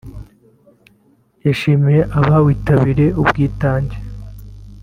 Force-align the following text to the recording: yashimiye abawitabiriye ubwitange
yashimiye 1.45 2.01
abawitabiriye 2.19 3.07
ubwitange 3.21 3.95